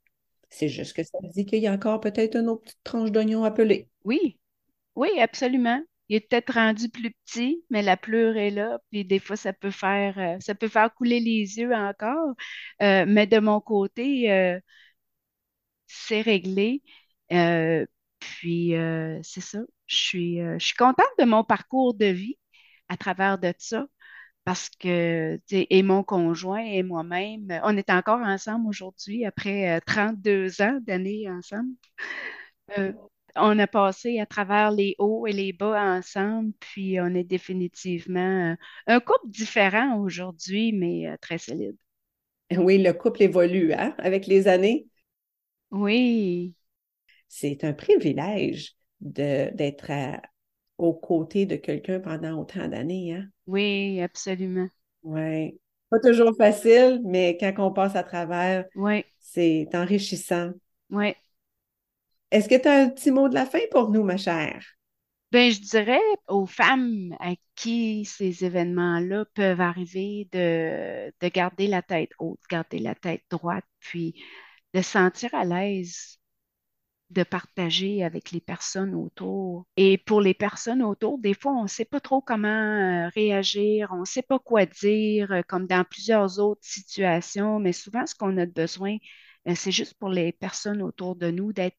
[0.50, 3.44] C'est juste que ça dit qu'il y a encore peut-être une autre petite tranche d'oignon
[3.44, 3.88] appelée.
[4.04, 4.38] Oui,
[4.96, 5.82] oui, absolument
[6.12, 9.54] il est peut-être rendu plus petit, mais la pleure est là, puis des fois, ça
[9.54, 12.34] peut faire, euh, ça peut faire couler les yeux encore.
[12.82, 14.60] Euh, mais de mon côté, euh,
[15.86, 16.82] c'est réglé.
[18.20, 18.74] puis
[19.22, 19.60] c'est ça.
[19.86, 22.38] Je suis, je suis contente de mon parcours de vie
[22.88, 23.86] à travers de ça.
[24.44, 30.78] Parce que, et mon conjoint et moi-même, on est encore ensemble aujourd'hui après 32 ans
[30.82, 31.76] d'années ensemble
[33.36, 38.52] on a passé à travers les hauts et les bas ensemble, puis on est définitivement
[38.52, 38.54] euh,
[38.86, 41.76] un couple différent aujourd'hui, mais euh, très solide.
[42.56, 44.86] Oui, le couple évolue hein, avec les années.
[45.70, 46.54] Oui.
[47.28, 49.90] C'est un privilège d'être
[50.78, 53.14] aux côtés de quelqu'un pendant autant d'années.
[53.14, 53.26] Hein?
[53.46, 54.68] Oui, absolument.
[55.02, 55.58] Oui.
[55.90, 59.04] Pas toujours facile, mais quand on passe à travers, oui.
[59.18, 60.52] c'est enrichissant.
[60.90, 61.14] Oui.
[62.32, 64.64] Est-ce que tu as un petit mot de la fin pour nous, ma chère?
[65.32, 71.82] Ben, je dirais aux femmes à qui ces événements-là peuvent arriver de, de garder la
[71.82, 74.14] tête haute, garder la tête droite, puis
[74.74, 76.18] de se sentir à l'aise
[77.10, 79.66] de partager avec les personnes autour.
[79.76, 83.90] Et pour les personnes autour, des fois, on ne sait pas trop comment euh, réagir,
[83.92, 88.14] on ne sait pas quoi dire, euh, comme dans plusieurs autres situations, mais souvent, ce
[88.14, 88.96] qu'on a besoin,
[89.54, 91.76] c'est juste pour les personnes autour de nous d'être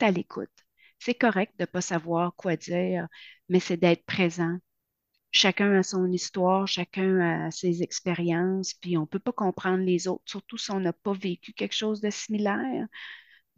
[0.00, 0.50] à l'écoute.
[0.98, 3.06] C'est correct de ne pas savoir quoi dire,
[3.48, 4.56] mais c'est d'être présent.
[5.32, 10.08] Chacun a son histoire, chacun a ses expériences, puis on ne peut pas comprendre les
[10.08, 12.86] autres, surtout si on n'a pas vécu quelque chose de similaire.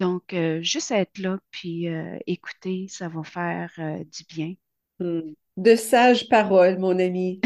[0.00, 4.54] Donc, euh, juste être là, puis euh, écouter, ça va faire du bien.
[5.00, 5.32] Hmm.
[5.56, 7.40] De sages paroles, mon ami.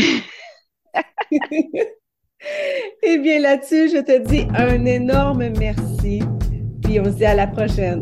[3.02, 6.22] Eh bien, là-dessus, je te dis un énorme merci.
[6.82, 8.00] Puis on se dit à la prochaine.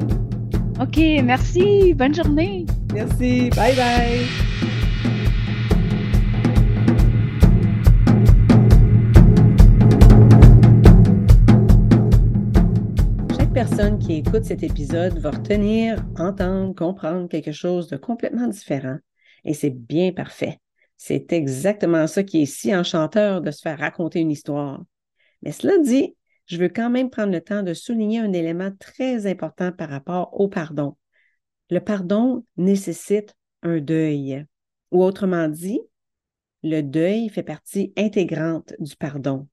[0.81, 1.95] OK, merci.
[1.95, 2.67] Bonne journée.
[2.95, 3.51] Merci.
[3.51, 4.27] Bye bye.
[13.37, 18.99] Chaque personne qui écoute cet épisode va retenir, entendre, comprendre quelque chose de complètement différent.
[19.45, 20.59] Et c'est bien parfait.
[21.03, 24.85] C'est exactement ça qui est si enchanteur de se faire raconter une histoire.
[25.41, 29.27] Mais cela dit, je veux quand même prendre le temps de souligner un élément très
[29.27, 30.99] important par rapport au pardon.
[31.71, 34.45] Le pardon nécessite un deuil.
[34.91, 35.81] Ou autrement dit,
[36.63, 39.49] le deuil fait partie intégrante du pardon.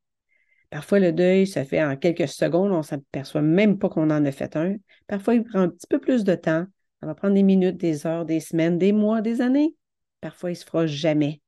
[0.69, 4.25] Parfois, le deuil se fait en quelques secondes, on ne s'aperçoit même pas qu'on en
[4.25, 4.75] a fait un.
[5.07, 6.65] Parfois, il prend un petit peu plus de temps.
[6.99, 9.77] Ça va prendre des minutes, des heures, des semaines, des mois, des années
[10.22, 11.41] parfois il se fera jamais.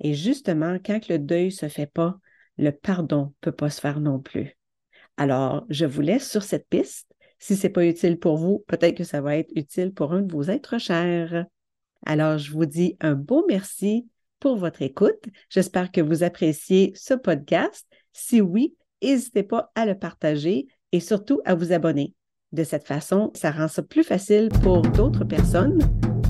[0.00, 2.18] Et justement, quand le deuil ne se fait pas,
[2.58, 4.56] le pardon ne peut pas se faire non plus.
[5.16, 7.08] Alors, je vous laisse sur cette piste.
[7.38, 10.22] Si ce n'est pas utile pour vous, peut-être que ça va être utile pour un
[10.22, 11.46] de vos êtres chers.
[12.06, 14.08] Alors, je vous dis un beau merci
[14.40, 15.24] pour votre écoute.
[15.48, 17.86] J'espère que vous appréciez ce podcast.
[18.12, 22.14] Si oui, n'hésitez pas à le partager et surtout à vous abonner.
[22.52, 25.78] De cette façon, ça rend ça plus facile pour d'autres personnes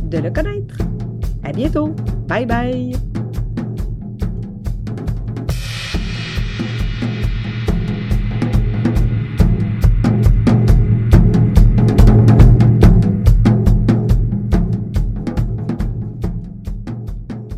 [0.04, 0.93] de le connaître.
[1.44, 1.94] À bientôt.
[2.26, 3.13] Bye bye.